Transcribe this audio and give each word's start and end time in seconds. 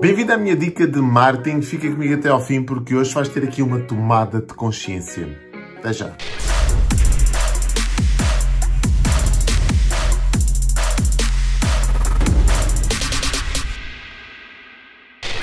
Bem-vindo 0.00 0.32
à 0.32 0.36
minha 0.36 0.54
dica 0.54 0.86
de 0.86 1.00
marketing. 1.00 1.60
Fica 1.60 1.90
comigo 1.90 2.14
até 2.14 2.28
ao 2.28 2.40
fim 2.40 2.62
porque 2.62 2.94
hoje 2.94 3.12
vais 3.12 3.28
ter 3.28 3.42
aqui 3.42 3.62
uma 3.62 3.80
tomada 3.80 4.40
de 4.40 4.54
consciência. 4.54 5.26
Até 5.76 5.92
já. 5.92 6.16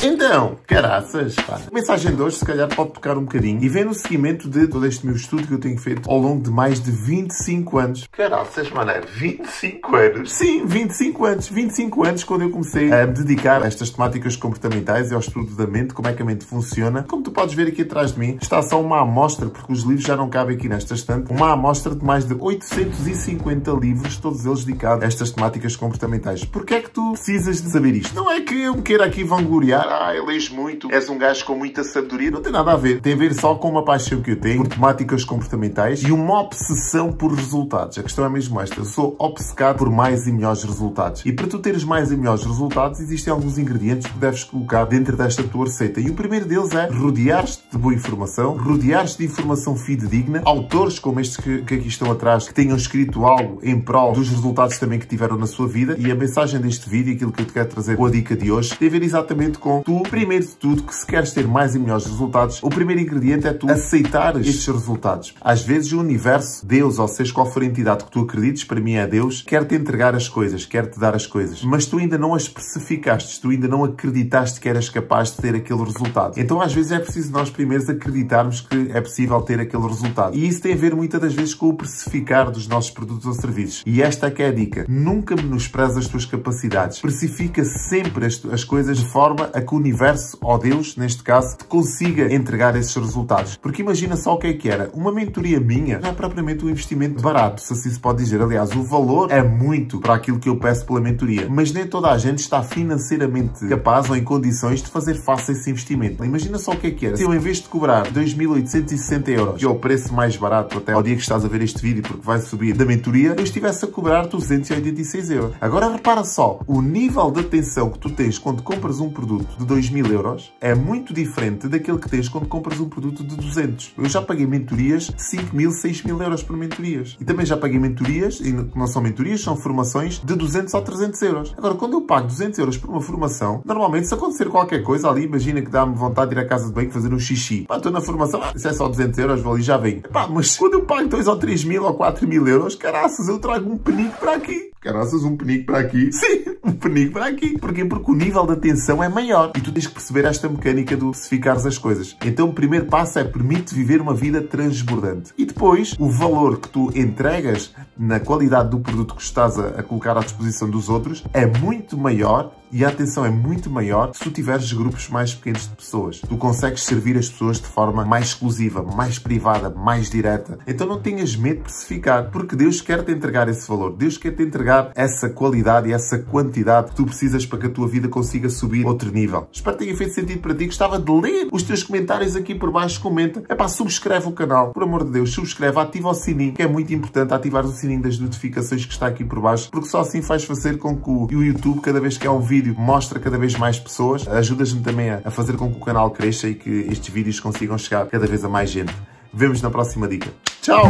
Então, 0.00 0.56
caraças, 0.64 1.34
pá. 1.34 1.60
A 1.68 1.74
mensagem 1.74 2.14
de 2.14 2.22
hoje, 2.22 2.36
se 2.36 2.44
calhar, 2.44 2.68
pode 2.68 2.92
tocar 2.92 3.18
um 3.18 3.22
bocadinho 3.22 3.60
e 3.60 3.68
vem 3.68 3.84
no 3.84 3.92
seguimento 3.92 4.48
de 4.48 4.68
todo 4.68 4.86
este 4.86 5.04
meu 5.04 5.16
estudo 5.16 5.44
que 5.44 5.52
eu 5.52 5.58
tenho 5.58 5.76
feito 5.76 6.08
ao 6.08 6.16
longo 6.20 6.40
de 6.40 6.50
mais 6.52 6.80
de 6.80 6.92
25 6.92 7.78
anos. 7.78 8.06
Caraças, 8.12 8.70
mané, 8.70 9.00
25 9.00 9.96
anos? 9.96 10.32
Sim, 10.32 10.64
25 10.64 11.24
anos. 11.24 11.48
25 11.48 12.04
anos 12.04 12.22
quando 12.22 12.42
eu 12.42 12.50
comecei 12.50 12.92
a 12.92 13.08
me 13.08 13.12
dedicar 13.12 13.64
a 13.64 13.66
estas 13.66 13.90
temáticas 13.90 14.36
comportamentais 14.36 15.10
e 15.10 15.14
ao 15.14 15.20
estudo 15.20 15.56
da 15.56 15.66
mente, 15.66 15.92
como 15.92 16.06
é 16.06 16.12
que 16.12 16.22
a 16.22 16.24
mente 16.24 16.44
funciona. 16.44 17.02
Como 17.02 17.24
tu 17.24 17.32
podes 17.32 17.56
ver 17.56 17.66
aqui 17.66 17.82
atrás 17.82 18.12
de 18.12 18.20
mim, 18.20 18.38
está 18.40 18.62
só 18.62 18.80
uma 18.80 19.00
amostra, 19.00 19.48
porque 19.48 19.72
os 19.72 19.82
livros 19.82 20.06
já 20.06 20.16
não 20.16 20.30
cabem 20.30 20.56
aqui 20.56 20.68
nesta 20.68 20.94
estante, 20.94 21.32
uma 21.32 21.52
amostra 21.52 21.92
de 21.96 22.04
mais 22.04 22.24
de 22.24 22.36
850 22.38 23.72
livros, 23.72 24.16
todos 24.16 24.46
eles 24.46 24.62
dedicados 24.62 25.02
a 25.02 25.08
estas 25.08 25.32
temáticas 25.32 25.74
comportamentais. 25.74 26.44
Porquê 26.44 26.74
é 26.74 26.82
que 26.82 26.90
tu 26.90 27.14
precisas 27.14 27.60
de 27.60 27.68
saber 27.68 27.96
isto? 27.96 28.14
Não 28.14 28.30
é 28.30 28.40
que 28.40 28.62
eu 28.62 28.76
me 28.76 28.82
queira 28.82 29.04
aqui 29.04 29.24
vangloriar 29.24 29.87
ah, 29.88 30.12
lês 30.26 30.50
muito, 30.50 30.92
és 30.92 31.08
um 31.08 31.16
gajo 31.16 31.46
com 31.46 31.54
muita 31.54 31.82
sabedoria. 31.82 32.30
Não 32.30 32.42
tem 32.42 32.52
nada 32.52 32.72
a 32.72 32.76
ver. 32.76 33.00
Tem 33.00 33.14
a 33.14 33.16
ver 33.16 33.32
só 33.32 33.54
com 33.54 33.70
uma 33.70 33.82
paixão 33.82 34.20
que 34.20 34.32
eu 34.32 34.36
tenho 34.36 34.62
por 34.62 34.68
temáticas 34.68 35.24
comportamentais 35.24 36.02
e 36.02 36.12
uma 36.12 36.40
obsessão 36.40 37.10
por 37.10 37.32
resultados. 37.32 37.96
A 37.96 38.02
questão 38.02 38.24
é 38.24 38.28
mesmo 38.28 38.60
esta. 38.60 38.78
Eu 38.78 38.84
sou 38.84 39.16
obcecado 39.18 39.78
por 39.78 39.90
mais 39.90 40.26
e 40.26 40.32
melhores 40.32 40.62
resultados. 40.62 41.24
E 41.24 41.32
para 41.32 41.46
tu 41.46 41.58
teres 41.58 41.84
mais 41.84 42.12
e 42.12 42.16
melhores 42.16 42.44
resultados, 42.44 43.00
existem 43.00 43.32
alguns 43.32 43.56
ingredientes 43.56 44.10
que 44.10 44.18
deves 44.18 44.44
colocar 44.44 44.84
dentro 44.84 45.16
desta 45.16 45.42
tua 45.42 45.64
receita. 45.64 46.00
E 46.00 46.10
o 46.10 46.14
primeiro 46.14 46.44
deles 46.44 46.72
é 46.72 46.86
rodear-te 46.86 47.58
de 47.70 47.78
boa 47.78 47.94
informação, 47.94 48.58
rodear-te 48.58 49.16
de 49.16 49.24
informação 49.24 49.74
fidedigna, 49.74 50.42
autores 50.44 50.98
como 50.98 51.18
estes 51.18 51.38
que, 51.38 51.62
que 51.62 51.74
aqui 51.76 51.88
estão 51.88 52.12
atrás, 52.12 52.46
que 52.46 52.52
tenham 52.52 52.76
escrito 52.76 53.24
algo 53.24 53.58
em 53.62 53.80
prol 53.80 54.12
dos 54.12 54.28
resultados 54.28 54.78
também 54.78 54.98
que 54.98 55.06
tiveram 55.06 55.38
na 55.38 55.46
sua 55.46 55.66
vida. 55.66 55.96
E 55.98 56.10
a 56.10 56.14
mensagem 56.14 56.60
deste 56.60 56.90
vídeo, 56.90 57.14
aquilo 57.14 57.32
que 57.32 57.40
eu 57.40 57.46
te 57.46 57.52
quero 57.54 57.68
trazer 57.68 57.96
com 57.96 58.04
a 58.04 58.10
dica 58.10 58.36
de 58.36 58.52
hoje, 58.52 58.76
tem 58.76 58.88
a 58.88 58.90
ver 58.90 59.02
exatamente 59.02 59.56
com 59.58 59.77
tu, 59.82 60.02
primeiro 60.02 60.44
de 60.44 60.56
tudo, 60.56 60.82
que 60.82 60.94
se 60.94 61.06
queres 61.06 61.32
ter 61.32 61.46
mais 61.46 61.74
e 61.74 61.78
melhores 61.78 62.06
resultados, 62.06 62.62
o 62.62 62.68
primeiro 62.68 63.00
ingrediente 63.00 63.46
é 63.46 63.52
tu 63.52 63.70
aceitares 63.70 64.46
estes 64.46 64.66
resultados. 64.66 65.34
Às 65.40 65.62
vezes 65.62 65.92
o 65.92 66.00
universo, 66.00 66.66
Deus, 66.66 66.98
ou 66.98 67.08
seja 67.08 67.32
qual 67.32 67.50
for 67.50 67.62
a 67.62 67.66
entidade 67.66 68.04
que 68.04 68.10
tu 68.10 68.20
acredites, 68.20 68.64
para 68.64 68.80
mim 68.80 68.94
é 68.94 69.06
Deus, 69.06 69.42
quer-te 69.42 69.74
entregar 69.74 70.14
as 70.14 70.28
coisas, 70.28 70.66
quer-te 70.66 70.98
dar 70.98 71.14
as 71.14 71.26
coisas, 71.26 71.62
mas 71.62 71.86
tu 71.86 71.98
ainda 71.98 72.18
não 72.18 72.34
as 72.34 72.48
especificaste, 72.48 73.40
tu 73.40 73.50
ainda 73.50 73.68
não 73.68 73.84
acreditaste 73.84 74.60
que 74.60 74.68
eras 74.68 74.88
capaz 74.88 75.30
de 75.30 75.38
ter 75.38 75.54
aquele 75.54 75.84
resultado. 75.84 76.38
Então 76.38 76.60
às 76.60 76.72
vezes 76.72 76.92
é 76.92 76.98
preciso 76.98 77.30
nós 77.32 77.50
primeiros 77.50 77.88
acreditarmos 77.88 78.60
que 78.60 78.90
é 78.92 79.00
possível 79.00 79.40
ter 79.42 79.60
aquele 79.60 79.86
resultado. 79.86 80.36
E 80.36 80.46
isso 80.46 80.62
tem 80.62 80.72
a 80.72 80.76
ver 80.76 80.94
muitas 80.94 81.20
das 81.20 81.34
vezes 81.34 81.54
com 81.54 81.68
o 81.68 81.74
precificar 81.74 82.50
dos 82.50 82.66
nossos 82.66 82.90
produtos 82.90 83.26
ou 83.26 83.34
serviços. 83.34 83.82
E 83.86 84.02
esta 84.02 84.26
é 84.26 84.30
que 84.30 84.42
é 84.42 84.48
a 84.48 84.52
dica. 84.52 84.86
Nunca 84.88 85.36
menospreza 85.36 85.98
as 85.98 86.08
tuas 86.08 86.24
capacidades. 86.24 87.00
Precifica 87.00 87.64
sempre 87.64 88.26
as, 88.26 88.42
as 88.50 88.64
coisas 88.64 88.98
de 88.98 89.06
forma 89.06 89.50
a 89.52 89.60
que 89.68 89.74
o 89.74 89.76
universo, 89.76 90.38
ou 90.40 90.58
Deus, 90.58 90.96
neste 90.96 91.22
caso, 91.22 91.58
te 91.58 91.64
consiga 91.64 92.32
entregar 92.32 92.74
esses 92.74 92.94
resultados. 92.96 93.56
Porque 93.56 93.82
imagina 93.82 94.16
só 94.16 94.34
o 94.34 94.38
que 94.38 94.46
é 94.46 94.52
que 94.54 94.68
era. 94.68 94.90
Uma 94.94 95.12
mentoria 95.12 95.60
minha 95.60 95.98
não 95.98 96.08
é 96.08 96.12
propriamente 96.12 96.64
um 96.64 96.70
investimento 96.70 97.20
barato, 97.20 97.60
se 97.60 97.72
assim 97.72 97.90
se 97.90 98.00
pode 98.00 98.18
dizer. 98.24 98.40
Aliás, 98.40 98.74
o 98.74 98.82
valor 98.82 99.30
é 99.30 99.42
muito 99.42 100.00
para 100.00 100.14
aquilo 100.14 100.38
que 100.38 100.48
eu 100.48 100.56
peço 100.56 100.86
pela 100.86 101.00
mentoria. 101.00 101.46
Mas 101.50 101.70
nem 101.70 101.86
toda 101.86 102.10
a 102.10 102.16
gente 102.16 102.38
está 102.38 102.62
financeiramente 102.62 103.66
capaz 103.68 104.08
ou 104.08 104.16
em 104.16 104.24
condições 104.24 104.82
de 104.82 104.88
fazer 104.88 105.14
face 105.14 105.50
a 105.50 105.54
esse 105.54 105.70
investimento. 105.70 106.24
Imagina 106.24 106.58
só 106.58 106.72
o 106.72 106.76
que 106.76 106.86
é 106.86 106.90
que 106.90 107.06
era. 107.06 107.16
Se 107.16 107.22
eu, 107.22 107.34
em 107.34 107.38
vez 107.38 107.58
de 107.58 107.68
cobrar 107.68 108.06
2.860 108.10 109.28
euros, 109.28 109.58
que 109.58 109.64
é 109.64 109.68
o 109.68 109.74
preço 109.74 110.14
mais 110.14 110.36
barato 110.36 110.78
até 110.78 110.92
ao 110.92 111.02
dia 111.02 111.14
que 111.14 111.22
estás 111.22 111.44
a 111.44 111.48
ver 111.48 111.60
este 111.60 111.82
vídeo, 111.82 112.02
porque 112.02 112.24
vai 112.24 112.40
subir 112.40 112.72
da 112.74 112.86
mentoria, 112.86 113.34
eu 113.36 113.44
estivesse 113.44 113.84
a 113.84 113.88
cobrar 113.88 114.26
286 114.26 115.30
euros. 115.30 115.56
Agora 115.60 115.90
repara 115.90 116.24
só, 116.24 116.60
o 116.66 116.80
nível 116.80 117.30
de 117.30 117.40
atenção 117.40 117.90
que 117.90 117.98
tu 117.98 118.10
tens 118.10 118.38
quando 118.38 118.62
compras 118.62 119.00
um 119.00 119.10
produto 119.10 119.57
de 119.58 119.66
2 119.66 119.90
mil 119.90 120.06
euros 120.06 120.52
é 120.60 120.74
muito 120.74 121.12
diferente 121.12 121.68
daquele 121.68 121.98
que 121.98 122.08
tens 122.08 122.28
quando 122.28 122.46
compras 122.46 122.80
um 122.80 122.88
produto 122.88 123.24
de 123.24 123.36
200. 123.36 123.94
Eu 123.98 124.08
já 124.08 124.22
paguei 124.22 124.46
mentorias 124.46 125.10
5 125.16 125.54
mil, 125.54 125.70
6 125.70 126.02
mil 126.04 126.20
euros 126.22 126.42
por 126.42 126.56
mentorias. 126.56 127.16
E 127.20 127.24
também 127.24 127.44
já 127.44 127.56
paguei 127.56 127.78
mentorias, 127.78 128.40
e 128.40 128.52
não 128.52 128.86
são 128.86 129.02
mentorias, 129.02 129.40
são 129.40 129.56
formações 129.56 130.20
de 130.20 130.34
200 130.34 130.72
ou 130.72 130.82
300 130.82 131.22
euros. 131.22 131.54
Agora, 131.56 131.74
quando 131.74 131.94
eu 131.94 132.02
pago 132.02 132.26
200 132.26 132.58
euros 132.58 132.76
por 132.78 132.90
uma 132.90 133.00
formação, 133.00 133.62
normalmente 133.64 134.06
se 134.06 134.14
acontecer 134.14 134.48
qualquer 134.48 134.82
coisa 134.82 135.08
ali, 135.08 135.24
imagina 135.24 135.60
que 135.60 135.70
dá-me 135.70 135.94
vontade 135.94 136.30
de 136.30 136.36
ir 136.36 136.44
à 136.44 136.46
casa 136.46 136.66
de 136.66 136.72
banho 136.72 136.90
fazer 136.90 137.12
um 137.12 137.18
xixi. 137.18 137.64
Pá, 137.66 137.76
estou 137.76 137.92
na 137.92 138.00
formação, 138.00 138.40
ah, 138.42 138.52
isso 138.54 138.68
é 138.68 138.72
só 138.72 138.88
200 138.88 139.18
euros, 139.18 139.40
vou 139.40 139.54
ali 139.54 139.62
já 139.62 139.76
vem. 139.76 140.00
Pá, 140.00 140.28
mas 140.28 140.56
quando 140.56 140.74
eu 140.74 140.82
pago 140.82 141.08
2 141.08 141.26
ou 141.26 141.36
3 141.36 141.64
mil 141.64 141.84
ou 141.84 141.94
4 141.94 142.26
mil 142.26 142.46
euros, 142.46 142.74
caraças, 142.74 143.28
eu 143.28 143.38
trago 143.38 143.70
um 143.70 143.78
penico 143.78 144.18
para 144.18 144.34
aqui. 144.34 144.67
Caraças, 144.80 145.24
um 145.24 145.36
penico 145.36 145.66
para 145.66 145.80
aqui. 145.80 146.10
Sim, 146.14 146.44
um 146.64 146.72
penico 146.72 147.14
para 147.14 147.26
aqui. 147.26 147.58
Porquê? 147.58 147.84
Porque 147.84 148.10
o 148.10 148.14
nível 148.14 148.46
de 148.46 148.52
atenção 148.52 149.02
é 149.02 149.08
maior. 149.08 149.52
E 149.56 149.60
tu 149.60 149.72
tens 149.72 149.86
que 149.86 149.92
perceber 149.92 150.24
esta 150.24 150.48
mecânica 150.48 150.96
do 150.96 151.10
especificares 151.10 151.66
as 151.66 151.76
coisas. 151.76 152.16
Então 152.24 152.48
o 152.48 152.52
primeiro 152.52 152.86
passo 152.86 153.18
é 153.18 153.24
permite 153.24 153.74
viver 153.74 154.00
uma 154.00 154.14
vida 154.14 154.40
transbordante. 154.40 155.32
E 155.36 155.44
depois, 155.44 155.96
o 155.98 156.08
valor 156.08 156.58
que 156.60 156.68
tu 156.68 156.90
entregas 156.94 157.74
na 157.96 158.20
qualidade 158.20 158.70
do 158.70 158.78
produto 158.78 159.14
que 159.16 159.22
estás 159.22 159.58
a 159.58 159.82
colocar 159.82 160.16
à 160.16 160.20
disposição 160.20 160.70
dos 160.70 160.88
outros 160.88 161.24
é 161.32 161.46
muito 161.46 161.96
maior 161.98 162.52
e 162.70 162.84
a 162.84 162.88
atenção 162.88 163.24
é 163.24 163.30
muito 163.30 163.70
maior 163.70 164.12
se 164.14 164.24
tu 164.24 164.30
tiveres 164.30 164.72
grupos 164.72 165.08
mais 165.08 165.34
pequenos 165.34 165.62
de 165.62 165.76
pessoas. 165.76 166.20
Tu 166.20 166.36
consegues 166.36 166.82
servir 166.82 167.16
as 167.16 167.28
pessoas 167.28 167.60
de 167.60 167.66
forma 167.66 168.04
mais 168.04 168.26
exclusiva, 168.26 168.82
mais 168.82 169.18
privada, 169.18 169.70
mais 169.70 170.10
direta. 170.10 170.58
Então 170.66 170.86
não 170.86 171.00
tenhas 171.00 171.36
medo 171.36 171.62
de 171.62 171.70
especificar, 171.70 172.30
porque 172.30 172.56
Deus 172.56 172.80
quer 172.80 173.04
te 173.04 173.12
entregar 173.12 173.48
esse 173.48 173.66
valor. 173.68 173.96
Deus 173.96 174.16
quer 174.16 174.32
te 174.32 174.42
entregar 174.42 174.92
essa 174.94 175.28
qualidade 175.28 175.88
e 175.88 175.92
essa 175.92 176.18
quantidade 176.18 176.90
que 176.90 176.96
tu 176.96 177.04
precisas 177.04 177.46
para 177.46 177.58
que 177.58 177.66
a 177.66 177.70
tua 177.70 177.88
vida 177.88 178.08
consiga 178.08 178.48
subir 178.48 178.86
outro 178.86 179.10
nível. 179.10 179.48
Espero 179.52 179.76
que 179.76 179.84
tenha 179.84 179.96
feito 179.96 180.14
sentido 180.14 180.40
para 180.40 180.54
ti. 180.54 180.66
Gostava 180.66 180.98
de 180.98 181.12
ler 181.12 181.48
os 181.52 181.62
teus 181.62 181.82
comentários 181.82 182.36
aqui 182.36 182.54
por 182.54 182.70
baixo. 182.70 183.00
Comenta. 183.00 183.42
É 183.48 183.54
pá, 183.54 183.68
subscreve 183.68 184.28
o 184.28 184.32
canal. 184.32 184.72
Por 184.72 184.82
amor 184.82 185.04
de 185.04 185.12
Deus, 185.12 185.32
subscreve. 185.32 185.78
Ativa 185.78 186.10
o 186.10 186.14
sininho, 186.14 186.52
que 186.52 186.62
é 186.62 186.68
muito 186.68 186.92
importante 186.92 187.32
ativar 187.32 187.64
o 187.64 187.72
sininho 187.72 188.02
das 188.02 188.18
notificações 188.18 188.84
que 188.84 188.92
está 188.92 189.06
aqui 189.06 189.24
por 189.24 189.40
baixo, 189.40 189.70
porque 189.70 189.88
só 189.88 190.00
assim 190.00 190.20
faz 190.22 190.44
fazer 190.44 190.78
com 190.78 190.96
que 190.96 191.36
o 191.36 191.42
YouTube, 191.42 191.80
cada 191.80 192.00
vez 192.00 192.18
que 192.18 192.26
há 192.26 192.32
um 192.32 192.40
vídeo 192.40 192.57
vídeo 192.58 192.74
mostra 192.76 193.20
cada 193.20 193.38
vez 193.38 193.56
mais 193.56 193.78
pessoas, 193.78 194.26
ajudas-me 194.26 194.80
também 194.82 195.10
a 195.10 195.30
fazer 195.30 195.56
com 195.56 195.70
que 195.70 195.78
o 195.78 195.84
canal 195.84 196.10
cresça 196.10 196.48
e 196.48 196.54
que 196.54 196.70
estes 196.90 197.12
vídeos 197.12 197.38
consigam 197.38 197.78
chegar 197.78 198.06
cada 198.06 198.26
vez 198.26 198.44
a 198.44 198.48
mais 198.48 198.70
gente. 198.70 198.94
Vemos 199.32 199.62
na 199.62 199.70
próxima 199.70 200.08
dica. 200.08 200.30
Tchau! 200.60 200.86